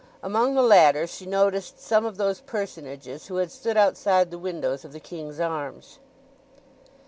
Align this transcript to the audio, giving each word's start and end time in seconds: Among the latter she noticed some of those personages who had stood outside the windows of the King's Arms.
Among 0.23 0.55
the 0.55 0.63
latter 0.63 1.05
she 1.05 1.27
noticed 1.27 1.79
some 1.79 2.05
of 2.07 2.17
those 2.17 2.41
personages 2.41 3.27
who 3.27 3.35
had 3.35 3.51
stood 3.51 3.77
outside 3.77 4.31
the 4.31 4.39
windows 4.39 4.83
of 4.83 4.93
the 4.93 4.99
King's 4.99 5.39
Arms. 5.39 5.99